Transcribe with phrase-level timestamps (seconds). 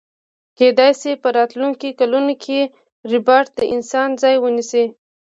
[0.57, 2.59] کیدای شی په راتلونکي کلونو کی
[3.11, 4.85] ربات د انسان ځای ونیسي